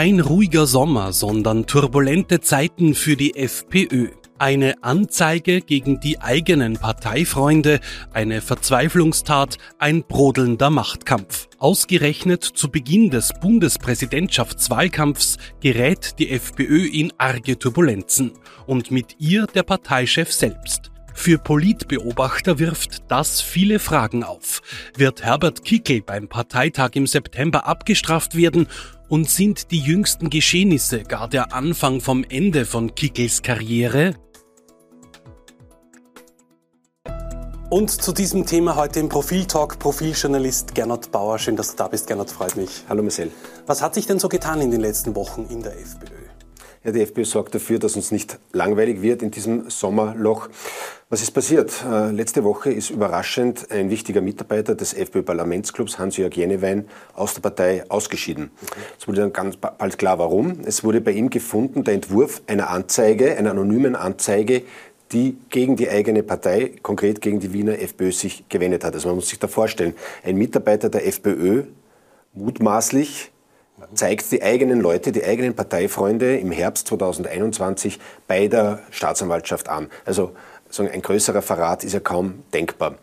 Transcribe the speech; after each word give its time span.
Kein 0.00 0.20
ruhiger 0.20 0.66
Sommer, 0.66 1.12
sondern 1.12 1.66
turbulente 1.66 2.40
Zeiten 2.40 2.94
für 2.94 3.16
die 3.16 3.36
FPÖ. 3.36 4.08
Eine 4.38 4.82
Anzeige 4.82 5.60
gegen 5.60 6.00
die 6.00 6.18
eigenen 6.22 6.78
Parteifreunde, 6.78 7.80
eine 8.14 8.40
Verzweiflungstat, 8.40 9.58
ein 9.78 10.02
brodelnder 10.04 10.70
Machtkampf. 10.70 11.48
Ausgerechnet 11.58 12.44
zu 12.44 12.70
Beginn 12.70 13.10
des 13.10 13.32
Bundespräsidentschaftswahlkampfs 13.42 15.36
gerät 15.60 16.18
die 16.18 16.30
FPÖ 16.30 16.86
in 16.86 17.12
arge 17.18 17.58
Turbulenzen 17.58 18.32
und 18.66 18.90
mit 18.90 19.16
ihr 19.18 19.48
der 19.48 19.64
Parteichef 19.64 20.32
selbst. 20.32 20.90
Für 21.12 21.36
Politbeobachter 21.36 22.58
wirft 22.58 23.02
das 23.08 23.42
viele 23.42 23.78
Fragen 23.78 24.24
auf. 24.24 24.62
Wird 24.96 25.22
Herbert 25.22 25.66
Kickel 25.66 26.00
beim 26.00 26.28
Parteitag 26.28 26.92
im 26.94 27.06
September 27.06 27.66
abgestraft 27.66 28.34
werden 28.34 28.66
und 29.10 29.28
sind 29.28 29.72
die 29.72 29.80
jüngsten 29.80 30.30
Geschehnisse 30.30 31.02
gar 31.02 31.28
der 31.28 31.52
Anfang 31.52 32.00
vom 32.00 32.24
Ende 32.24 32.64
von 32.64 32.94
Kickels 32.94 33.42
Karriere? 33.42 34.14
Und 37.68 37.90
zu 37.90 38.12
diesem 38.12 38.46
Thema 38.46 38.76
heute 38.76 39.00
im 39.00 39.08
Profiltalk 39.08 39.78
Profiljournalist 39.78 40.74
Gernot 40.74 41.10
Bauer. 41.12 41.38
Schön, 41.38 41.56
dass 41.56 41.72
du 41.72 41.76
da 41.76 41.88
bist, 41.88 42.06
Gernot, 42.06 42.30
freut 42.30 42.56
mich. 42.56 42.84
Hallo 42.88 43.02
Marcel. 43.02 43.30
Was 43.66 43.82
hat 43.82 43.94
sich 43.94 44.06
denn 44.06 44.18
so 44.18 44.28
getan 44.28 44.60
in 44.60 44.70
den 44.70 44.80
letzten 44.80 45.14
Wochen 45.14 45.46
in 45.50 45.62
der 45.62 45.72
FPÖ? 45.78 46.39
Ja, 46.82 46.92
die 46.92 47.02
FPÖ 47.02 47.26
sorgt 47.26 47.54
dafür, 47.54 47.78
dass 47.78 47.94
uns 47.96 48.10
nicht 48.10 48.38
langweilig 48.52 49.02
wird 49.02 49.20
in 49.22 49.30
diesem 49.30 49.68
Sommerloch. 49.68 50.48
Was 51.10 51.20
ist 51.20 51.32
passiert? 51.32 51.84
Äh, 51.86 52.10
letzte 52.10 52.42
Woche 52.42 52.72
ist 52.72 52.88
überraschend 52.88 53.70
ein 53.70 53.90
wichtiger 53.90 54.22
Mitarbeiter 54.22 54.74
des 54.74 54.94
FPÖ-Parlamentsclubs, 54.94 55.98
Hans-Jörg 55.98 56.34
Jenewein, 56.34 56.88
aus 57.12 57.34
der 57.34 57.42
Partei 57.42 57.84
ausgeschieden. 57.90 58.50
Es 58.98 59.06
wurde 59.06 59.20
dann 59.20 59.34
ganz 59.34 59.58
bald 59.58 59.98
klar, 59.98 60.18
warum. 60.18 60.60
Es 60.64 60.82
wurde 60.82 61.02
bei 61.02 61.10
ihm 61.10 61.28
gefunden 61.28 61.84
der 61.84 61.92
Entwurf 61.92 62.40
einer 62.46 62.70
Anzeige, 62.70 63.36
einer 63.36 63.50
anonymen 63.50 63.94
Anzeige, 63.94 64.62
die 65.12 65.36
gegen 65.50 65.76
die 65.76 65.90
eigene 65.90 66.22
Partei, 66.22 66.72
konkret 66.82 67.20
gegen 67.20 67.40
die 67.40 67.52
Wiener 67.52 67.78
FPÖ, 67.78 68.10
sich 68.10 68.48
gewendet 68.48 68.84
hat. 68.84 68.94
Also 68.94 69.08
man 69.08 69.16
muss 69.16 69.28
sich 69.28 69.38
da 69.38 69.48
vorstellen, 69.48 69.92
ein 70.24 70.36
Mitarbeiter 70.36 70.88
der 70.88 71.06
FPÖ, 71.06 71.64
mutmaßlich 72.32 73.32
zeigt 73.94 74.30
die 74.32 74.42
eigenen 74.42 74.80
Leute, 74.80 75.12
die 75.12 75.24
eigenen 75.24 75.54
Parteifreunde 75.54 76.38
im 76.38 76.50
Herbst 76.50 76.88
2021 76.88 77.98
bei 78.26 78.48
der 78.48 78.80
Staatsanwaltschaft 78.90 79.68
an. 79.68 79.88
Also 80.04 80.32
ein 80.78 81.02
größerer 81.02 81.42
Verrat 81.42 81.84
ist 81.84 81.92
ja 81.94 82.00
kaum 82.00 82.42
denkbar. 82.52 82.92
Mhm. 82.92 82.96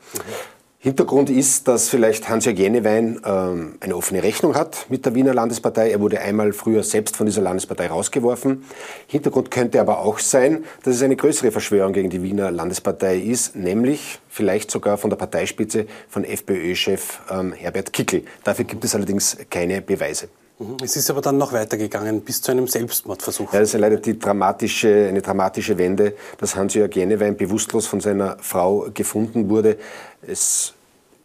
Hintergrund 0.79 1.31
ist, 1.31 1.67
dass 1.67 1.89
vielleicht 1.89 2.29
Hans-Jörg 2.29 2.57
Jenewein 2.57 3.19
ähm, 3.25 3.75
eine 3.79 3.95
offene 3.95 4.21
Rechnung 4.21 4.53
hat 4.55 4.85
mit 4.89 5.05
der 5.05 5.15
Wiener 5.15 5.33
Landespartei. 5.33 5.89
Er 5.89 5.99
wurde 5.99 6.21
einmal 6.21 6.53
früher 6.53 6.83
selbst 6.83 7.17
von 7.17 7.25
dieser 7.25 7.41
Landespartei 7.41 7.87
rausgeworfen. 7.87 8.63
Hintergrund 9.07 9.49
könnte 9.49 9.81
aber 9.81 9.99
auch 9.99 10.19
sein, 10.19 10.65
dass 10.83 10.95
es 10.95 11.01
eine 11.01 11.15
größere 11.15 11.51
Verschwörung 11.51 11.93
gegen 11.93 12.11
die 12.11 12.21
Wiener 12.21 12.51
Landespartei 12.51 13.17
ist, 13.17 13.55
nämlich 13.55 14.19
vielleicht 14.29 14.69
sogar 14.69 14.97
von 14.97 15.09
der 15.09 15.17
Parteispitze 15.17 15.87
von 16.07 16.23
FPÖ-Chef 16.23 17.21
ähm, 17.31 17.53
Herbert 17.53 17.91
Kickel. 17.91 18.23
Dafür 18.43 18.65
gibt 18.65 18.85
es 18.85 18.93
allerdings 18.93 19.35
keine 19.49 19.81
Beweise. 19.81 20.29
Mhm. 20.59 20.77
Es 20.83 20.95
ist 20.95 21.09
aber 21.09 21.21
dann 21.21 21.37
noch 21.37 21.53
weitergegangen, 21.53 22.21
bis 22.21 22.41
zu 22.41 22.51
einem 22.51 22.67
Selbstmordversuch. 22.67 23.53
Ja, 23.53 23.59
das 23.59 23.73
ist 23.73 23.79
leider 23.79 23.97
die 23.97 24.17
dramatische, 24.17 25.07
eine 25.07 25.21
dramatische 25.21 25.77
Wende, 25.77 26.15
dass 26.37 26.55
Hans-Jörg 26.55 26.93
Jenewein 26.95 27.37
bewusstlos 27.37 27.87
von 27.87 28.01
seiner 28.01 28.37
Frau 28.39 28.87
gefunden 28.93 29.49
wurde. 29.49 29.77
Es 30.21 30.73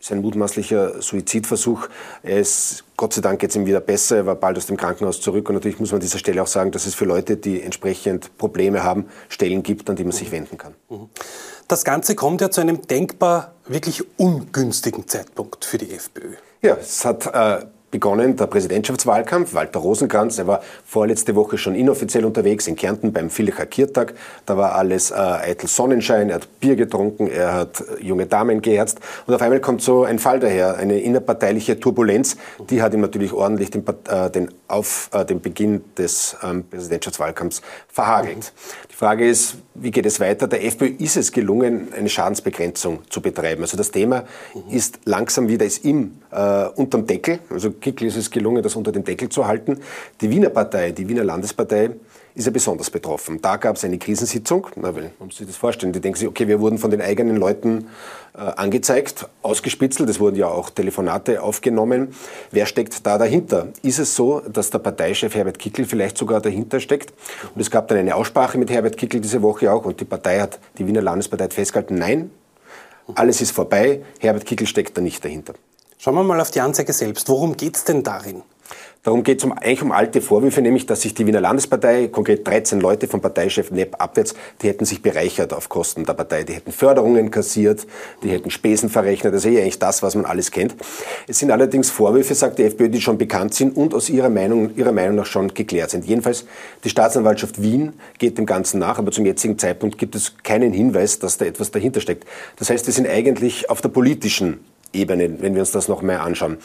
ist 0.03 0.13
ein 0.13 0.21
mutmaßlicher 0.21 1.01
Suizidversuch. 1.01 1.89
Er 2.23 2.41
ist, 2.41 2.85
Gott 2.97 3.15
sei 3.15 3.21
Dank 3.21 3.39
geht 3.39 3.51
es 3.51 3.57
ihm 3.57 3.67
wieder 3.67 3.81
besser. 3.81 4.17
Er 4.17 4.27
war 4.27 4.35
bald 4.35 4.59
aus 4.59 4.67
dem 4.67 4.77
Krankenhaus 4.77 5.21
zurück. 5.21 5.49
Und 5.49 5.55
natürlich 5.55 5.79
muss 5.79 5.93
man 5.93 5.97
an 5.97 6.03
dieser 6.03 6.19
Stelle 6.19 6.43
auch 6.43 6.49
sagen, 6.49 6.73
dass 6.73 6.87
es 6.87 6.95
für 6.95 7.05
Leute, 7.05 7.37
die 7.37 7.63
entsprechend 7.63 8.37
Probleme 8.37 8.83
haben, 8.83 9.09
Stellen 9.29 9.63
gibt, 9.63 9.89
an 9.89 9.97
die 9.97 10.03
man 10.03 10.13
sich 10.13 10.29
mhm. 10.29 10.33
wenden 10.33 10.59
kann. 10.59 10.75
Mhm. 10.91 11.09
Das 11.69 11.85
Ganze 11.85 12.17
kommt 12.17 12.41
ja 12.41 12.51
zu 12.51 12.61
einem 12.61 12.83
denkbar 12.83 13.55
wirklich 13.67 14.05
ungünstigen 14.19 15.07
Zeitpunkt 15.07 15.65
für 15.65 15.79
die 15.79 15.95
FPÖ. 15.95 16.35
Ja, 16.63 16.77
es 16.81 17.05
hat 17.05 17.27
äh, 17.33 17.65
begonnen, 17.93 18.37
der 18.37 18.47
Präsidentschaftswahlkampf. 18.47 19.55
Walter 19.55 19.79
Rosenkranz, 19.79 20.39
er 20.39 20.49
war 20.49 20.63
vorletzte 20.85 21.37
Woche 21.37 21.59
schon 21.59 21.77
inoffiziell 21.77 22.25
unterwegs 22.25 22.67
in 22.67 22.75
Kärnten 22.75 23.13
beim 23.13 23.31
Villecher 23.31 23.67
Kirtag. 23.67 24.15
Da 24.47 24.57
war 24.57 24.75
alles 24.75 25.11
äh, 25.13 25.15
eitel 25.15 25.69
Sonnenschein, 25.69 26.31
er 26.31 26.37
hat 26.37 26.49
Bier 26.59 26.75
getrunken, 26.75 27.29
er 27.29 27.53
hat 27.53 27.81
äh, 27.81 28.03
junge 28.03 28.27
Damen 28.27 28.63
geherzt. 28.63 28.99
Und 29.27 29.35
auf 29.35 29.43
einmal 29.43 29.61
kommt 29.61 29.83
so 29.83 30.05
ein 30.05 30.19
Fall 30.19 30.41
daher, 30.41 30.77
eine 30.77 31.01
innerparteiliche 31.01 31.79
Turbulenz. 31.79 32.37
Die 32.71 32.83
hat 32.83 32.95
ihm 32.95 33.03
natürlich 33.03 33.33
ordentlich 33.33 33.71
den, 33.71 33.85
äh, 34.09 34.31
den, 34.31 34.51
auf, 34.69 35.11
äh, 35.13 35.25
den 35.27 35.43
Beginn 35.43 35.85
des 35.97 36.37
ähm, 36.43 36.65
Präsidentschaftswahlkampfs 36.65 37.61
verhagelt. 37.89 38.37
Mhm. 38.37 38.89
Die 38.91 38.95
Frage 38.97 39.29
ist, 39.29 39.57
wie 39.75 39.91
geht 39.91 40.07
es 40.07 40.19
weiter? 40.19 40.49
Der 40.49 40.65
FPÖ 40.65 40.87
ist 40.99 41.17
es 41.17 41.33
gelungen, 41.33 41.89
eine 41.97 42.09
Schadensbegrenzung 42.09 43.01
zu 43.11 43.21
betreiben. 43.21 43.63
Also 43.63 43.77
das 43.77 43.91
Thema 43.91 44.25
mhm. 44.55 44.75
ist 44.75 45.01
langsam 45.05 45.49
wieder, 45.49 45.67
ist 45.67 45.85
im, 45.85 46.19
äh, 46.31 46.65
unterm 46.77 47.07
Deckel. 47.07 47.41
Also 47.51 47.73
Kickl 47.83 48.07
ist 48.07 48.17
es 48.17 48.31
gelungen, 48.31 48.63
das 48.63 48.77
unter 48.77 48.93
den 48.93 49.05
Deckel 49.05 49.29
zu 49.29 49.47
halten. 49.47 49.81
Die 50.21 50.31
Wiener 50.31 50.49
Partei, 50.49 50.93
die 50.93 51.07
Wiener 51.09 51.25
Landespartei, 51.25 51.91
ist 52.35 52.47
ja 52.47 52.51
besonders 52.51 52.91
betroffen. 52.91 53.41
Da 53.43 53.57
gab 53.57 53.77
es 53.77 53.85
eine 53.85 53.99
Krisensitzung. 53.99 54.67
Na, 54.77 54.95
weil, 54.95 55.13
man 55.19 55.29
muss 55.29 55.37
sich 55.37 55.47
das 55.47 55.57
vorstellen. 55.57 55.93
Die 55.93 56.01
denken 56.01 56.19
sich, 56.19 56.29
okay, 56.29 56.49
wir 56.49 56.61
wurden 56.61 56.79
von 56.79 56.91
den 56.91 57.03
eigenen 57.03 57.37
Leuten 57.37 57.89
äh, 58.35 58.39
angezeigt, 58.39 59.29
ausgespitzelt. 59.43 60.09
Es 60.09 60.19
wurden 60.19 60.37
ja 60.37 60.49
auch 60.49 60.71
Telefonate 60.71 61.43
aufgenommen. 61.43 62.15
Wer 62.51 62.67
steckt 62.67 63.07
da 63.07 63.19
dahinter? 63.19 63.69
Ist 63.83 63.99
es 63.99 64.17
so, 64.17 64.41
dass 64.41 64.71
der 64.71 64.79
Parteichef 64.79 65.35
Herbert 65.35 65.59
Kickl 65.59 65.85
vielleicht 65.85 66.17
sogar 66.17 66.41
dahinter 66.41 66.81
steckt? 66.81 67.13
Und 67.55 67.61
es 67.61 67.71
gab 67.71 67.89
dann 67.89 67.99
eine 67.99 68.15
Aussprache 68.17 68.57
mit 68.57 68.71
Herbert 68.71 68.97
Kickl 68.97 69.21
diese 69.21 69.43
Woche 69.43 69.71
auch. 69.71 69.85
Und 69.85 70.01
die 70.01 70.07
Partei 70.07 70.41
hat, 70.41 70.59
die 70.79 70.87
Wiener 70.87 71.03
Landespartei 71.03 71.45
hat 71.45 71.55
festgehalten, 71.55 71.97
nein, 71.97 72.31
alles 73.15 73.41
ist 73.41 73.51
vorbei. 73.51 74.03
Herbert 74.21 74.47
Kickl 74.47 74.67
steckt 74.67 74.97
da 74.97 75.03
nicht 75.03 75.23
dahinter. 75.23 75.55
Schauen 76.05 76.17
wir 76.17 76.25
mal 76.25 76.41
auf 76.41 76.51
die 76.51 76.61
Anzeige 76.61 76.93
selbst. 76.93 77.29
Worum 77.29 77.57
geht 77.57 77.77
es 77.77 77.85
denn 77.85 78.03
darin? 78.03 78.43
Darum 79.05 79.23
geht 79.23 79.39
es 79.39 79.45
um, 79.45 79.53
eigentlich 79.53 79.83
um 79.83 79.93
alte 79.93 80.21
Vorwürfe, 80.21 80.61
nämlich, 80.61 80.85
dass 80.85 81.03
sich 81.03 81.15
die 81.15 81.29
Wiener 81.29 81.41
Landespartei, 81.41 82.09
konkret 82.09 82.45
13 82.45 82.81
Leute 82.81 83.07
vom 83.07 83.21
Parteichef 83.21 83.71
Nepp 83.71 84.03
abwärts, 84.03 84.35
die 84.61 84.67
hätten 84.67 84.85
sich 84.85 85.01
bereichert 85.01 85.53
auf 85.53 85.69
Kosten 85.69 86.05
der 86.05 86.15
Partei. 86.15 86.43
Die 86.43 86.55
hätten 86.55 86.73
Förderungen 86.73 87.31
kassiert, 87.31 87.87
die 88.25 88.31
hätten 88.31 88.51
Spesen 88.51 88.89
verrechnet. 88.89 89.33
Das 89.33 89.45
ist 89.45 89.53
eh 89.53 89.61
eigentlich 89.61 89.79
das, 89.79 90.03
was 90.03 90.17
man 90.17 90.25
alles 90.25 90.51
kennt. 90.51 90.75
Es 91.29 91.39
sind 91.39 91.53
allerdings 91.53 91.89
Vorwürfe, 91.89 92.35
sagt 92.35 92.59
die 92.59 92.65
FPÖ, 92.65 92.89
die 92.89 93.01
schon 93.01 93.17
bekannt 93.17 93.55
sind 93.55 93.77
und 93.77 93.95
aus 93.95 94.11
ihrer 94.11 94.29
Meinung, 94.29 94.75
ihrer 94.75 94.91
Meinung 94.91 95.15
nach 95.15 95.27
schon 95.27 95.55
geklärt 95.55 95.91
sind. 95.91 96.05
Jedenfalls, 96.05 96.47
die 96.83 96.91
Staatsanwaltschaft 96.91 97.63
Wien 97.63 97.93
geht 98.19 98.39
dem 98.39 98.47
Ganzen 98.47 98.81
nach, 98.81 98.99
aber 98.99 99.13
zum 99.13 99.25
jetzigen 99.25 99.57
Zeitpunkt 99.57 99.99
gibt 99.99 100.17
es 100.17 100.35
keinen 100.43 100.73
Hinweis, 100.73 101.21
dass 101.21 101.39
da 101.39 101.45
etwas 101.45 101.71
dahinter 101.71 102.01
steckt. 102.01 102.25
Das 102.57 102.71
heißt, 102.71 102.87
wir 102.87 102.93
sind 102.93 103.07
eigentlich 103.07 103.71
auf 103.71 103.81
der 103.81 103.91
politischen 103.91 104.59
Ebene, 104.93 105.41
wenn 105.41 105.55
wir 105.55 105.61
uns 105.61 105.71
das 105.71 105.89
noch 105.89 106.03
mal 106.03 106.19
anschauen. 106.19 106.59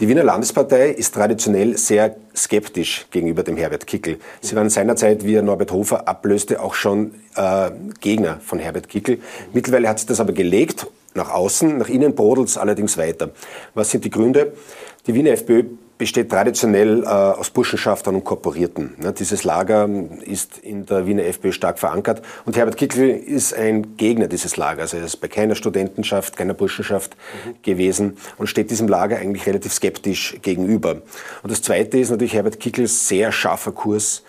Die 0.00 0.08
Wiener 0.08 0.24
Landespartei 0.24 0.90
ist 0.90 1.14
traditionell 1.14 1.76
sehr 1.76 2.16
skeptisch 2.36 3.06
gegenüber 3.10 3.42
dem 3.42 3.56
Herbert 3.56 3.86
Kickel. 3.86 4.18
Sie 4.40 4.56
waren 4.56 4.70
seinerzeit, 4.70 5.24
wie 5.24 5.34
er 5.34 5.42
Norbert 5.42 5.72
Hofer 5.72 6.08
ablöste, 6.08 6.60
auch 6.60 6.74
schon 6.74 7.14
äh, 7.36 7.70
Gegner 8.00 8.40
von 8.44 8.58
Herbert 8.58 8.88
Kickel. 8.88 9.18
Mittlerweile 9.52 9.88
hat 9.88 9.98
sich 9.98 10.08
das 10.08 10.20
aber 10.20 10.32
gelegt 10.32 10.86
nach 11.14 11.30
außen, 11.30 11.78
nach 11.78 11.88
innen 11.88 12.14
brodelt 12.14 12.48
es 12.48 12.58
allerdings 12.58 12.98
weiter. 12.98 13.30
Was 13.74 13.90
sind 13.90 14.04
die 14.04 14.10
Gründe? 14.10 14.52
Die 15.06 15.14
Wiener 15.14 15.30
FPÖ 15.30 15.64
besteht 15.96 16.30
traditionell 16.30 17.02
äh, 17.02 17.06
aus 17.06 17.50
Burschenschaftern 17.50 18.16
und 18.16 18.24
Korporierten. 18.24 18.94
Ne, 18.98 19.12
dieses 19.12 19.44
Lager 19.44 19.88
ist 20.22 20.58
in 20.58 20.86
der 20.86 21.06
Wiener 21.06 21.24
FPÖ 21.24 21.52
stark 21.52 21.78
verankert 21.78 22.22
und 22.44 22.56
Herbert 22.56 22.76
Kickl 22.76 23.02
ist 23.02 23.54
ein 23.54 23.96
Gegner 23.96 24.26
dieses 24.26 24.56
Lagers. 24.56 24.92
Er 24.92 25.04
ist 25.04 25.16
bei 25.18 25.28
keiner 25.28 25.54
Studentenschaft, 25.54 26.36
keiner 26.36 26.54
Burschenschaft 26.54 27.16
mhm. 27.46 27.54
gewesen 27.62 28.16
und 28.38 28.48
steht 28.48 28.70
diesem 28.70 28.88
Lager 28.88 29.18
eigentlich 29.18 29.46
relativ 29.46 29.72
skeptisch 29.72 30.36
gegenüber. 30.42 31.02
Und 31.42 31.52
das 31.52 31.62
Zweite 31.62 31.98
ist 31.98 32.10
natürlich 32.10 32.34
Herbert 32.34 32.58
Kickls 32.58 33.08
sehr 33.08 33.30
scharfer 33.30 33.72
Kurs 33.72 34.22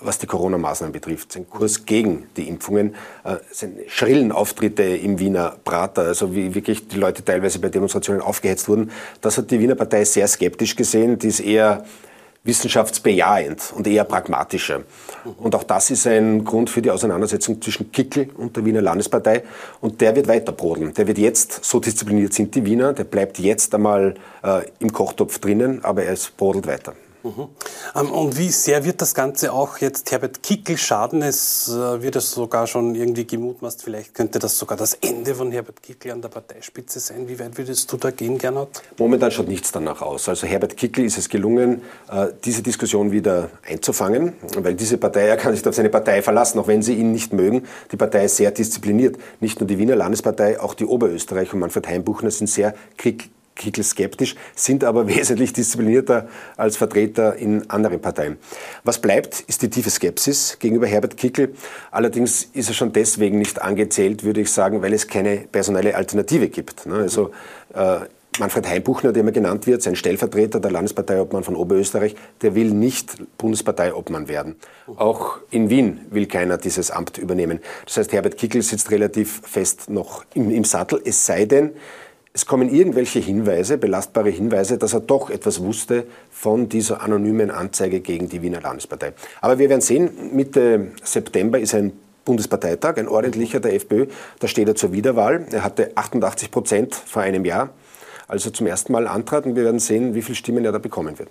was 0.00 0.18
die 0.18 0.26
Corona-Maßnahmen 0.26 0.92
betrifft. 0.92 1.32
Sein 1.32 1.48
Kurs 1.48 1.86
gegen 1.86 2.26
die 2.36 2.48
Impfungen, 2.48 2.94
äh, 3.24 3.36
seine 3.50 3.88
schrillen 3.88 4.32
Auftritte 4.32 4.82
im 4.82 5.18
Wiener 5.18 5.56
Prater, 5.64 6.02
also 6.02 6.34
wie 6.34 6.54
wirklich 6.54 6.88
die 6.88 6.96
Leute 6.96 7.24
teilweise 7.24 7.60
bei 7.60 7.68
Demonstrationen 7.68 8.22
aufgehetzt 8.22 8.68
wurden, 8.68 8.90
das 9.20 9.38
hat 9.38 9.50
die 9.50 9.60
Wiener 9.60 9.76
Partei 9.76 10.04
sehr 10.04 10.26
skeptisch 10.26 10.74
gesehen. 10.74 11.18
Die 11.18 11.28
ist 11.28 11.40
eher 11.40 11.84
wissenschaftsbejahend 12.44 13.72
und 13.76 13.86
eher 13.86 14.04
pragmatischer. 14.04 14.82
Und 15.36 15.54
auch 15.54 15.62
das 15.62 15.90
ist 15.90 16.06
ein 16.06 16.44
Grund 16.44 16.68
für 16.68 16.82
die 16.82 16.90
Auseinandersetzung 16.90 17.62
zwischen 17.62 17.92
Kickel 17.92 18.30
und 18.36 18.56
der 18.56 18.64
Wiener 18.64 18.82
Landespartei. 18.82 19.44
Und 19.80 20.00
der 20.00 20.16
wird 20.16 20.26
weiter 20.26 20.50
brodeln. 20.50 20.92
Der 20.94 21.06
wird 21.06 21.18
jetzt, 21.18 21.64
so 21.64 21.78
diszipliniert 21.78 22.32
sind 22.32 22.54
die 22.54 22.64
Wiener, 22.64 22.92
der 22.94 23.04
bleibt 23.04 23.38
jetzt 23.38 23.74
einmal 23.74 24.14
äh, 24.42 24.62
im 24.80 24.92
Kochtopf 24.92 25.38
drinnen, 25.38 25.84
aber 25.84 26.02
er 26.02 26.16
brodelt 26.36 26.66
weiter. 26.66 26.94
Mhm. 27.22 27.48
Ähm, 27.94 28.10
und 28.10 28.38
wie 28.38 28.50
sehr 28.50 28.84
wird 28.84 29.00
das 29.00 29.14
Ganze 29.14 29.52
auch 29.52 29.78
jetzt 29.78 30.10
Herbert 30.10 30.42
Kickel 30.42 30.76
schaden? 30.76 31.22
Es 31.22 31.68
äh, 31.68 32.02
wird 32.02 32.16
es 32.16 32.30
sogar 32.32 32.66
schon 32.66 32.94
irgendwie 32.94 33.26
gemutmaßt, 33.26 33.82
vielleicht 33.82 34.14
könnte 34.14 34.38
das 34.38 34.58
sogar 34.58 34.76
das 34.76 34.94
Ende 34.94 35.34
von 35.34 35.52
Herbert 35.52 35.82
Kickel 35.82 36.12
an 36.12 36.22
der 36.22 36.28
Parteispitze 36.28 37.00
sein. 37.00 37.28
Wie 37.28 37.38
weit 37.38 37.56
würdest 37.56 37.90
du 37.92 37.96
da 37.96 38.10
gehen, 38.10 38.38
Gernot? 38.38 38.82
Momentan 38.98 39.30
schaut 39.30 39.48
nichts 39.48 39.72
danach 39.72 40.02
aus. 40.02 40.28
Also 40.28 40.46
Herbert 40.46 40.76
Kickel 40.76 41.04
ist 41.04 41.18
es 41.18 41.28
gelungen, 41.28 41.82
äh, 42.10 42.28
diese 42.44 42.62
Diskussion 42.62 43.12
wieder 43.12 43.50
einzufangen, 43.68 44.34
weil 44.56 44.74
diese 44.74 44.98
Partei, 44.98 45.26
er 45.26 45.36
kann 45.36 45.54
sich 45.54 45.66
auf 45.66 45.74
seine 45.74 45.90
Partei 45.90 46.22
verlassen, 46.22 46.58
auch 46.58 46.66
wenn 46.66 46.82
sie 46.82 46.94
ihn 46.94 47.12
nicht 47.12 47.32
mögen. 47.32 47.66
Die 47.90 47.96
Partei 47.96 48.24
ist 48.24 48.36
sehr 48.36 48.50
diszipliniert. 48.50 49.16
Nicht 49.40 49.60
nur 49.60 49.66
die 49.66 49.78
Wiener 49.78 49.96
Landespartei, 49.96 50.60
auch 50.60 50.74
die 50.74 50.84
Oberösterreich 50.84 51.52
und 51.52 51.60
Manfred 51.60 51.86
Heimbuchner 51.86 52.30
sind 52.30 52.48
sehr 52.48 52.74
krieg 52.96 53.30
Kickel 53.54 53.84
skeptisch, 53.84 54.36
sind 54.54 54.84
aber 54.84 55.06
wesentlich 55.14 55.52
disziplinierter 55.52 56.28
als 56.56 56.76
Vertreter 56.76 57.36
in 57.36 57.68
anderen 57.70 58.00
Parteien. 58.00 58.38
Was 58.84 59.00
bleibt, 59.00 59.40
ist 59.40 59.62
die 59.62 59.70
tiefe 59.70 59.90
Skepsis 59.90 60.58
gegenüber 60.58 60.86
Herbert 60.86 61.16
Kickel. 61.16 61.54
Allerdings 61.90 62.48
ist 62.52 62.68
er 62.68 62.74
schon 62.74 62.92
deswegen 62.92 63.38
nicht 63.38 63.60
angezählt, 63.60 64.24
würde 64.24 64.40
ich 64.40 64.50
sagen, 64.50 64.82
weil 64.82 64.92
es 64.92 65.08
keine 65.08 65.36
personelle 65.36 65.94
Alternative 65.94 66.48
gibt. 66.48 66.86
Ne? 66.86 66.94
Also 66.94 67.30
äh, 67.74 68.00
Manfred 68.38 68.66
Heimbuchner, 68.66 69.12
der 69.12 69.20
immer 69.20 69.32
genannt 69.32 69.66
wird, 69.66 69.82
sein 69.82 69.94
Stellvertreter, 69.94 70.58
der 70.58 70.70
Landesparteiobmann 70.70 71.44
von 71.44 71.54
Oberösterreich, 71.54 72.16
der 72.40 72.54
will 72.54 72.70
nicht 72.70 73.16
Bundesparteiobmann 73.36 74.26
werden. 74.26 74.56
Auch 74.96 75.38
in 75.50 75.68
Wien 75.68 76.00
will 76.08 76.26
keiner 76.26 76.56
dieses 76.56 76.90
Amt 76.90 77.18
übernehmen. 77.18 77.60
Das 77.84 77.98
heißt, 77.98 78.12
Herbert 78.12 78.38
Kickel 78.38 78.62
sitzt 78.62 78.90
relativ 78.90 79.42
fest 79.44 79.90
noch 79.90 80.24
im, 80.32 80.50
im 80.50 80.64
Sattel, 80.64 81.02
es 81.04 81.26
sei 81.26 81.44
denn, 81.44 81.72
es 82.34 82.46
kommen 82.46 82.72
irgendwelche 82.74 83.18
Hinweise, 83.18 83.76
belastbare 83.76 84.30
Hinweise, 84.30 84.78
dass 84.78 84.94
er 84.94 85.00
doch 85.00 85.28
etwas 85.28 85.60
wusste 85.60 86.06
von 86.30 86.68
dieser 86.68 87.02
anonymen 87.02 87.50
Anzeige 87.50 88.00
gegen 88.00 88.28
die 88.28 88.40
Wiener 88.40 88.60
Landespartei. 88.60 89.12
Aber 89.42 89.58
wir 89.58 89.68
werden 89.68 89.82
sehen, 89.82 90.34
Mitte 90.34 90.92
September 91.04 91.58
ist 91.58 91.74
ein 91.74 91.92
Bundesparteitag, 92.24 92.96
ein 92.96 93.08
ordentlicher 93.08 93.60
der 93.60 93.74
FPÖ. 93.74 94.06
Da 94.38 94.48
steht 94.48 94.68
er 94.68 94.74
zur 94.74 94.92
Wiederwahl. 94.92 95.46
Er 95.50 95.62
hatte 95.62 95.92
88 95.94 96.50
Prozent 96.50 96.94
vor 96.94 97.20
einem 97.20 97.44
Jahr, 97.44 97.70
also 98.28 98.48
zum 98.48 98.66
ersten 98.66 98.92
Mal 98.92 99.08
antraten. 99.08 99.54
Wir 99.54 99.64
werden 99.64 99.80
sehen, 99.80 100.14
wie 100.14 100.22
viele 100.22 100.36
Stimmen 100.36 100.64
er 100.64 100.72
da 100.72 100.78
bekommen 100.78 101.18
wird. 101.18 101.28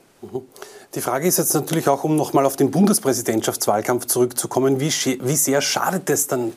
Die 0.94 1.02
Frage 1.02 1.28
ist 1.28 1.38
jetzt 1.38 1.56
natürlich 1.56 1.88
auch, 1.88 2.04
um 2.04 2.16
nochmal 2.16 2.46
auf 2.46 2.58
den 2.58 2.70
Bundespräsidentschaftswahlkampf 2.70 4.06
zurückzukommen, 4.06 4.80
wie, 4.80 4.92
wie 5.24 5.36
sehr 5.36 5.62
schadet 5.62 6.12
es 6.12 6.28
dann 6.28 6.54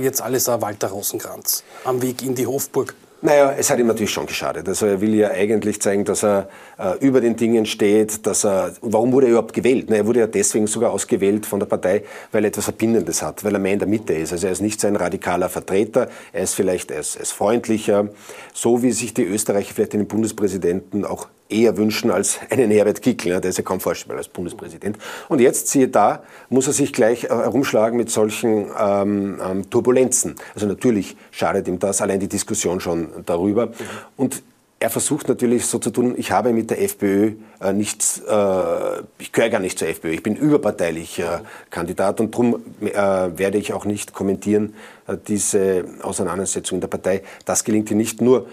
jetzt 0.00 0.20
alles 0.20 0.48
Walter 0.48 0.88
Rosenkranz 0.88 1.62
am 1.84 2.02
Weg 2.02 2.22
in 2.22 2.34
die 2.34 2.46
Hofburg? 2.46 2.94
Naja, 3.20 3.52
es 3.58 3.68
hat 3.68 3.80
ihm 3.80 3.88
natürlich 3.88 4.12
schon 4.12 4.26
geschadet. 4.26 4.68
Also 4.68 4.86
er 4.86 5.00
will 5.00 5.12
ja 5.12 5.30
eigentlich 5.30 5.80
zeigen, 5.82 6.04
dass 6.04 6.22
er 6.22 6.48
äh, 6.78 6.98
über 7.00 7.20
den 7.20 7.34
Dingen 7.34 7.66
steht, 7.66 8.24
dass 8.26 8.44
er, 8.44 8.74
warum 8.80 9.10
wurde 9.12 9.26
er 9.26 9.30
überhaupt 9.30 9.54
gewählt? 9.54 9.86
Na, 9.88 9.96
er 9.96 10.06
wurde 10.06 10.20
ja 10.20 10.28
deswegen 10.28 10.68
sogar 10.68 10.92
ausgewählt 10.92 11.44
von 11.44 11.58
der 11.58 11.66
Partei, 11.66 12.04
weil 12.30 12.44
er 12.44 12.48
etwas 12.48 12.64
Verbindendes 12.64 13.20
hat, 13.20 13.42
weil 13.42 13.54
er 13.54 13.58
mehr 13.58 13.72
in 13.72 13.80
der 13.80 13.88
Mitte 13.88 14.14
ist. 14.14 14.32
Also 14.32 14.46
er 14.46 14.52
ist 14.52 14.60
nicht 14.60 14.80
sein 14.80 14.94
radikaler 14.94 15.48
Vertreter, 15.48 16.08
er 16.32 16.44
ist 16.44 16.54
vielleicht, 16.54 16.92
er 16.92 17.00
ist, 17.00 17.16
er 17.16 17.22
ist 17.22 17.32
freundlicher, 17.32 18.08
so 18.54 18.84
wie 18.84 18.92
sich 18.92 19.14
die 19.14 19.24
Österreicher 19.24 19.74
vielleicht 19.74 19.94
den 19.94 20.06
Bundespräsidenten 20.06 21.04
auch 21.04 21.26
eher 21.48 21.76
wünschen 21.76 22.10
als 22.10 22.38
einen 22.50 22.70
Herbert 22.70 23.02
Kickl, 23.02 23.40
der 23.40 23.50
ist 23.50 23.58
ja 23.58 23.64
kaum 23.64 23.80
vorstellbar 23.80 24.18
als 24.18 24.28
Bundespräsident. 24.28 24.98
Und 25.28 25.40
jetzt, 25.40 25.68
siehe 25.68 25.88
da, 25.88 26.22
muss 26.48 26.66
er 26.66 26.72
sich 26.72 26.92
gleich 26.92 27.24
äh, 27.24 27.28
herumschlagen 27.28 27.96
mit 27.96 28.10
solchen 28.10 28.66
ähm, 28.78 29.40
ähm, 29.44 29.70
Turbulenzen. 29.70 30.36
Also 30.54 30.66
natürlich 30.66 31.16
schadet 31.30 31.68
ihm 31.68 31.78
das, 31.78 32.00
allein 32.00 32.20
die 32.20 32.28
Diskussion 32.28 32.80
schon 32.80 33.08
darüber. 33.24 33.70
Und 34.16 34.42
er 34.80 34.90
versucht 34.90 35.28
natürlich 35.28 35.66
so 35.66 35.78
zu 35.78 35.90
tun, 35.90 36.14
ich 36.16 36.30
habe 36.30 36.52
mit 36.52 36.70
der 36.70 36.80
FPÖ 36.80 37.32
äh, 37.60 37.72
nichts, 37.72 38.22
äh, 38.28 39.02
ich 39.18 39.32
gehöre 39.32 39.50
gar 39.50 39.60
nicht 39.60 39.78
zur 39.78 39.88
FPÖ, 39.88 40.10
ich 40.10 40.22
bin 40.22 40.36
überparteilicher 40.36 41.40
äh, 41.40 41.70
Kandidat 41.70 42.20
und 42.20 42.32
darum 42.32 42.62
äh, 42.80 42.92
werde 42.94 43.58
ich 43.58 43.72
auch 43.72 43.84
nicht 43.84 44.12
kommentieren 44.12 44.74
äh, 45.08 45.16
diese 45.26 45.84
Auseinandersetzung 46.02 46.76
in 46.76 46.80
der 46.80 46.88
Partei. 46.88 47.22
Das 47.44 47.64
gelingt 47.64 47.90
ihm 47.90 47.98
nicht 47.98 48.20
nur 48.20 48.46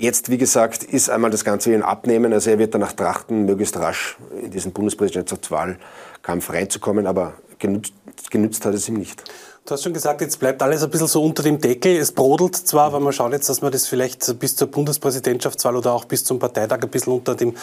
Jetzt, 0.00 0.30
wie 0.30 0.38
gesagt, 0.38 0.82
ist 0.82 1.10
einmal 1.10 1.30
das 1.30 1.44
Ganze 1.44 1.74
in 1.74 1.82
Abnehmen. 1.82 2.32
Also 2.32 2.48
er 2.48 2.58
wird 2.58 2.74
danach 2.74 2.94
trachten, 2.94 3.44
möglichst 3.44 3.76
rasch 3.76 4.16
in 4.42 4.50
diesen 4.50 4.72
Bundespräsidentschaftswahlkampf 4.72 6.48
reinzukommen, 6.48 7.06
aber 7.06 7.34
genützt, 7.58 7.92
genützt 8.30 8.64
hat 8.64 8.72
es 8.72 8.88
ihm 8.88 8.94
nicht. 8.94 9.22
Du 9.66 9.72
hast 9.74 9.82
schon 9.82 9.92
gesagt, 9.92 10.22
jetzt 10.22 10.40
bleibt 10.40 10.62
alles 10.62 10.82
ein 10.82 10.88
bisschen 10.88 11.06
so 11.06 11.22
unter 11.22 11.42
dem 11.42 11.60
Deckel. 11.60 11.98
Es 11.98 12.12
brodelt 12.12 12.56
zwar, 12.56 12.84
aber 12.84 13.00
man 13.00 13.12
schaut 13.12 13.32
jetzt, 13.32 13.50
dass 13.50 13.60
man 13.60 13.72
das 13.72 13.88
vielleicht 13.88 14.38
bis 14.38 14.56
zur 14.56 14.68
Bundespräsidentschaftswahl 14.68 15.76
oder 15.76 15.92
auch 15.92 16.06
bis 16.06 16.24
zum 16.24 16.38
Parteitag 16.38 16.80
ein 16.80 16.88
bisschen 16.88 17.12
unter 17.12 17.34
dem, 17.34 17.54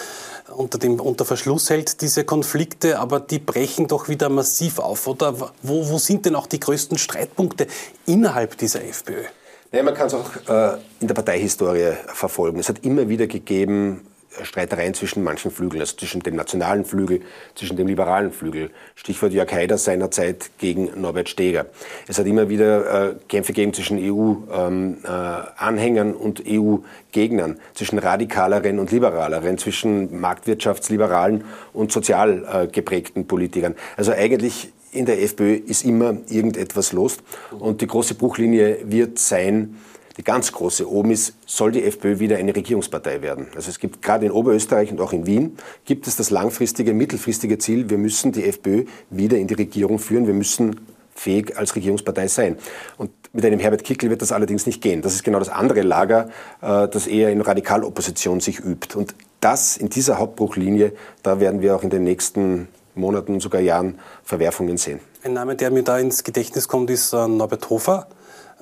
unter 0.55 0.77
dem, 0.77 0.99
unter 0.99 1.25
Verschluss 1.25 1.71
hält, 1.71 2.01
diese 2.01 2.23
Konflikte, 2.23 2.99
aber 2.99 3.19
die 3.19 3.39
brechen 3.39 3.87
doch 3.87 4.09
wieder 4.09 4.29
massiv 4.29 4.77
auf, 4.77 5.07
oder? 5.07 5.33
Wo, 5.63 5.89
wo 5.89 5.97
sind 5.97 6.27
denn 6.27 6.35
auch 6.35 6.45
die 6.45 6.59
größten 6.59 6.99
Streitpunkte 6.99 7.65
innerhalb 8.05 8.59
dieser 8.59 8.83
FPÖ? 8.85 9.23
Nein, 9.71 9.83
man 9.83 9.93
kann 9.93 10.07
es 10.07 10.13
auch 10.13 10.31
äh, 10.47 10.77
in 11.01 11.07
der 11.07 11.13
Parteihistorie 11.13 11.91
verfolgen. 12.07 12.59
Es 12.59 12.69
hat 12.69 12.85
immer 12.85 13.09
wieder 13.09 13.27
gegeben 13.27 14.07
äh, 14.39 14.45
Streitereien 14.45 14.93
zwischen 14.93 15.25
manchen 15.25 15.51
Flügeln, 15.51 15.81
also 15.81 15.97
zwischen 15.97 16.21
dem 16.21 16.37
nationalen 16.37 16.85
Flügel, 16.85 17.19
zwischen 17.53 17.75
dem 17.75 17.85
liberalen 17.85 18.31
Flügel. 18.31 18.71
Stichwort 18.95 19.33
Jörg 19.33 19.51
Haider 19.51 19.77
seinerzeit 19.77 20.51
gegen 20.57 21.01
Norbert 21.01 21.27
Steger. 21.27 21.65
Es 22.07 22.17
hat 22.17 22.27
immer 22.27 22.47
wieder 22.47 23.09
äh, 23.09 23.15
Kämpfe 23.27 23.51
gegeben 23.51 23.73
zwischen 23.73 23.97
EU-Anhängern 23.99 26.07
ähm, 26.07 26.13
äh, 26.13 26.23
und 26.23 26.43
EU-Gegnern, 26.47 27.59
zwischen 27.73 27.99
radikaleren 27.99 28.79
und 28.79 28.91
liberaleren, 28.91 29.57
zwischen 29.57 30.17
marktwirtschaftsliberalen 30.17 31.43
und 31.73 31.91
sozial 31.91 32.47
äh, 32.49 32.67
geprägten 32.67 33.27
Politikern. 33.27 33.75
Also 33.97 34.13
eigentlich 34.13 34.71
in 34.91 35.05
der 35.05 35.21
FPÖ 35.21 35.53
ist 35.53 35.85
immer 35.85 36.17
irgendetwas 36.29 36.93
los. 36.93 37.17
Und 37.59 37.81
die 37.81 37.87
große 37.87 38.15
Bruchlinie 38.15 38.79
wird 38.85 39.19
sein, 39.19 39.77
die 40.17 40.23
ganz 40.23 40.51
große 40.51 40.89
oben 40.89 41.11
ist, 41.11 41.35
soll 41.45 41.71
die 41.71 41.83
FPÖ 41.83 42.19
wieder 42.19 42.37
eine 42.37 42.55
Regierungspartei 42.55 43.21
werden. 43.21 43.47
Also 43.55 43.69
es 43.69 43.79
gibt 43.79 44.01
gerade 44.01 44.25
in 44.25 44.31
Oberösterreich 44.31 44.91
und 44.91 44.99
auch 44.99 45.13
in 45.13 45.27
Wien 45.27 45.57
gibt 45.85 46.07
es 46.07 46.15
das 46.15 46.31
langfristige, 46.31 46.93
mittelfristige 46.93 47.59
Ziel, 47.59 47.89
wir 47.89 47.99
müssen 47.99 48.31
die 48.31 48.45
FPÖ 48.45 48.85
wieder 49.11 49.37
in 49.37 49.47
die 49.47 49.53
Regierung 49.53 49.99
führen, 49.99 50.25
wir 50.25 50.33
müssen 50.33 50.79
fähig 51.13 51.57
als 51.57 51.75
Regierungspartei 51.75 52.27
sein. 52.27 52.57
Und 52.97 53.11
mit 53.33 53.45
einem 53.45 53.59
Herbert 53.59 53.83
Kickl 53.83 54.09
wird 54.09 54.21
das 54.21 54.31
allerdings 54.31 54.65
nicht 54.65 54.81
gehen. 54.81 55.01
Das 55.01 55.13
ist 55.13 55.23
genau 55.23 55.39
das 55.39 55.49
andere 55.49 55.81
Lager, 55.81 56.29
äh, 56.61 56.87
das 56.87 57.07
eher 57.07 57.31
in 57.31 57.41
Radikalopposition 57.41 58.39
sich 58.39 58.59
übt. 58.59 58.97
Und 58.97 59.15
das 59.39 59.77
in 59.77 59.89
dieser 59.89 60.17
Hauptbruchlinie, 60.17 60.93
da 61.23 61.39
werden 61.39 61.61
wir 61.61 61.75
auch 61.75 61.83
in 61.83 61.89
den 61.89 62.03
nächsten 62.03 62.67
Monaten, 62.97 63.39
sogar 63.39 63.61
Jahren 63.61 63.99
Verwerfungen 64.23 64.77
sehen. 64.77 64.99
Ein 65.23 65.33
Name, 65.33 65.55
der 65.55 65.71
mir 65.71 65.83
da 65.83 65.97
ins 65.97 66.23
Gedächtnis 66.23 66.67
kommt, 66.67 66.89
ist 66.89 67.13
äh, 67.13 67.27
Norbert 67.27 67.69
Hofer. 67.69 68.07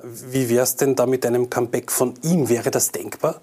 Wie 0.02 0.48
wäre 0.48 0.62
es 0.62 0.76
denn 0.76 0.94
da 0.94 1.06
mit 1.06 1.24
einem 1.26 1.50
Comeback 1.50 1.90
von 1.90 2.14
ihm? 2.22 2.48
Wäre 2.48 2.70
das 2.70 2.92
denkbar? 2.92 3.40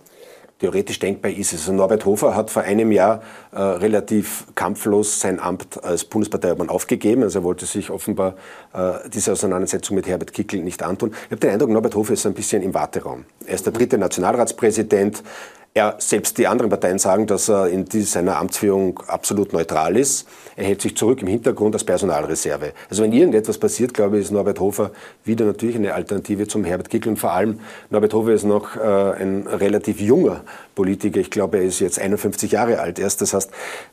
Theoretisch 0.60 1.00
denkbar 1.00 1.32
ist 1.32 1.52
es. 1.52 1.62
Also 1.62 1.74
Norbert 1.74 2.06
Hofer 2.06 2.36
hat 2.36 2.50
vor 2.50 2.62
einem 2.62 2.92
Jahr 2.92 3.22
äh, 3.52 3.60
relativ 3.60 4.46
kampflos 4.56 5.20
sein 5.20 5.40
Amt 5.40 5.84
als 5.84 6.06
Bundesparteiobmann 6.06 6.70
aufgegeben. 6.70 7.24
Also 7.24 7.40
er 7.40 7.44
wollte 7.44 7.66
sich 7.66 7.90
offenbar 7.90 8.36
äh, 8.74 9.10
diese 9.10 9.34
Auseinandersetzung 9.34 9.96
mit 9.96 10.08
Herbert 10.08 10.32
Kickl 10.32 10.60
nicht 10.60 10.82
antun. 10.82 11.12
Ich 11.26 11.32
habe 11.32 11.38
den 11.38 11.50
Eindruck, 11.50 11.70
Norbert 11.70 11.96
Hofer 11.96 12.14
ist 12.14 12.26
ein 12.26 12.34
bisschen 12.34 12.64
im 12.64 12.74
Warteraum. 12.74 13.26
Er 13.46 13.56
ist 13.56 13.66
der 13.66 13.74
dritte 13.74 13.98
Nationalratspräsident. 13.98 15.22
Er, 15.76 15.96
selbst 15.98 16.38
die 16.38 16.46
anderen 16.46 16.70
Parteien 16.70 17.00
sagen, 17.00 17.26
dass 17.26 17.50
er 17.50 17.68
in 17.68 17.88
seiner 17.90 18.38
Amtsführung 18.38 19.00
absolut 19.08 19.54
neutral 19.54 19.98
ist. 19.98 20.28
Er 20.56 20.66
hält 20.66 20.84
sich 20.84 20.96
zurück 20.96 21.24
im 21.24 21.28
Hintergrund 21.28 21.74
als 21.74 21.84
Personalreserve. 21.84 22.74
Also 22.92 23.02
wenn 23.02 23.12
irgendetwas 23.12 23.58
passiert, 23.58 23.92
glaube 23.92 24.18
ich, 24.18 24.26
ist 24.26 24.32
Norbert 24.32 24.60
Hofer 24.60 24.92
wieder 25.26 25.46
natürlich 25.46 25.76
eine 25.76 25.96
Alternative 25.96 26.48
zum 26.48 26.64
Herbert 26.64 26.92
Kickl. 26.92 27.10
Und 27.10 27.18
vor 27.18 27.32
allem, 27.32 27.60
Norbert 27.90 28.14
Hofer 28.14 28.34
ist 28.34 28.44
noch 28.44 28.76
äh, 28.76 28.80
ein 28.80 29.48
relativ 29.48 30.00
junger 30.00 30.44
Politiker. 30.76 31.20
Ich 31.20 31.32
glaube, 31.32 31.58
er 31.58 31.64
ist 31.64 31.80
jetzt 31.80 32.00
51 32.00 32.52
Jahre 32.52 32.80
alt 32.80 33.00
erst. 33.00 33.22
Das 33.22 33.34
heißt, 33.34 33.50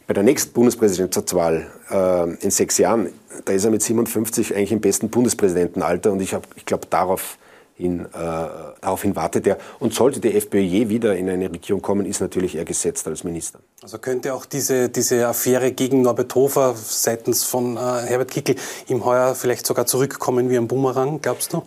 bei 0.07 0.13
der 0.13 0.23
nächsten 0.23 0.53
Bundespräsidentschaftswahl 0.53 1.67
äh, 1.91 2.45
in 2.45 2.51
sechs 2.51 2.77
Jahren, 2.77 3.09
da 3.47 3.55
ist 3.55 3.65
er 3.65 3.71
mit 3.71 3.83
57 3.83 4.55
eigentlich 4.55 4.73
im 4.73 4.83
besten 4.83 5.09
Bundespräsidentenalter. 5.09 6.13
Und 6.13 6.21
ich, 6.21 6.37
ich 6.57 6.67
glaube, 6.67 6.87
darauf 6.91 7.39
ihn, 7.81 8.01
äh, 8.01 8.07
daraufhin 8.13 9.17
wartet 9.17 9.47
er. 9.47 9.59
Und 9.79 9.95
sollte 9.95 10.21
die 10.21 10.35
FPÖ 10.35 10.59
je 10.59 10.89
wieder 10.89 11.17
in 11.17 11.29
eine 11.29 11.51
Regierung 11.51 11.83
kommen, 11.83 12.07
ist 12.07 12.21
natürlich 12.21 12.57
er 12.57 12.65
gesetzt 12.65 13.07
als 13.07 13.25
Minister. 13.25 13.61
Also 13.83 13.99
könnte 13.99 14.35
auch 14.35 14.45
diese, 14.45 14.89
diese 14.89 15.27
Affäre 15.27 15.73
gegen 15.73 16.03
Norbert 16.03 16.35
Hofer 16.35 16.75
seitens 16.77 17.45
von 17.45 17.77
äh, 17.77 17.81
Herbert 17.81 18.31
Kickl 18.31 18.55
ihm 18.89 19.05
heuer 19.05 19.35
vielleicht 19.35 19.67
sogar 19.67 19.87
zurückkommen 19.87 20.51
wie 20.51 20.57
ein 20.57 20.69
Bumerang, 20.69 21.21
glaubst 21.21 21.53
du? 21.53 21.63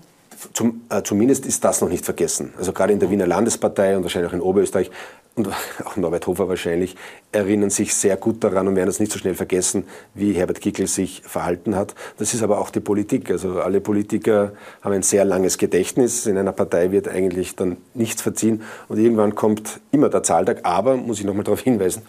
zum, 0.54 0.82
äh, 0.90 1.02
zumindest 1.04 1.46
ist 1.46 1.64
das 1.64 1.82
noch 1.82 1.90
nicht 1.90 2.04
vergessen. 2.04 2.54
Also 2.58 2.74
gerade 2.74 2.94
in 2.94 3.00
der 3.00 3.10
Wiener 3.10 3.28
Landespartei 3.28 3.96
und 3.96 4.04
wahrscheinlich 4.04 4.30
auch 4.30 4.36
in 4.36 4.42
Oberösterreich 4.42 4.92
und 5.36 5.50
auch 5.86 5.96
Norbert 5.96 6.28
Hofer 6.28 6.48
wahrscheinlich, 6.48 6.96
erinnern 7.32 7.70
sich 7.70 7.96
sehr 7.96 8.18
gut 8.18 8.44
daran 8.44 8.68
und 8.68 8.76
werden 8.76 8.90
es 8.90 9.00
nicht 9.00 9.12
so 9.12 9.18
schnell 9.18 9.34
vergessen, 9.34 9.86
wie 10.14 10.34
Herbert 10.34 10.62
Kickl 10.62 10.88
sich 10.88 11.24
verhalten 11.26 11.76
hat. 11.76 11.96
Das 12.18 12.34
ist 12.34 12.44
aber 12.44 12.60
auch 12.60 12.70
die 12.70 12.80
Politik. 12.80 13.32
Also 13.32 13.62
alle 13.62 13.82
Politiker 13.82 14.54
haben 14.82 14.94
ein 14.94 15.04
sehr 15.04 15.26
langes 15.26 15.58
Gedächtnis. 15.58 16.28
In 16.28 16.38
einer 16.38 16.52
Partei 16.52 16.92
wird 16.92 17.08
eigentlich 17.08 17.56
dann 17.56 17.78
nichts 17.94 18.22
verziehen 18.22 18.62
und 18.88 19.00
irgendwann 19.00 19.34
kommt 19.34 19.80
immer 19.92 20.10
der 20.10 20.24
Zahltag. 20.24 20.60
Aber, 20.64 20.98
muss 20.98 21.20
ich 21.20 21.26
nochmal 21.26 21.44
darauf 21.44 21.62
hinweisen, 21.62 22.04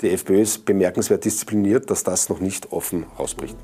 die 0.00 0.10
FPÖ 0.10 0.40
ist 0.42 0.64
bemerkenswert 0.64 1.24
diszipliniert, 1.24 1.90
dass 1.90 2.04
das 2.04 2.28
noch 2.28 2.40
nicht 2.40 2.70
offen 2.72 3.06
rausbricht. 3.18 3.56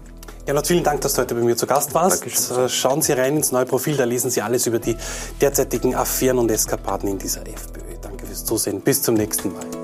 Gernot, 0.44 0.66
vielen 0.66 0.84
Dank, 0.84 1.00
dass 1.00 1.14
du 1.14 1.22
heute 1.22 1.34
bei 1.34 1.40
mir 1.40 1.56
zu 1.56 1.66
Gast 1.66 1.94
warst. 1.94 2.22
Dankeschön. 2.22 2.64
Äh, 2.64 2.68
schauen 2.68 3.00
Sie 3.00 3.12
rein 3.12 3.36
ins 3.36 3.50
neue 3.50 3.64
Profil, 3.64 3.96
da 3.96 4.04
lesen 4.04 4.30
Sie 4.30 4.42
alles 4.42 4.66
über 4.66 4.78
die 4.78 4.96
derzeitigen 5.40 5.94
Affären 5.94 6.38
und 6.38 6.50
Eskapaden 6.50 7.08
in 7.08 7.18
dieser 7.18 7.46
FPÖ. 7.46 7.93
Fürs 8.34 8.46
Zusehen. 8.46 8.80
Bis 8.80 9.00
zum 9.00 9.14
nächsten 9.14 9.52
Mal. 9.52 9.83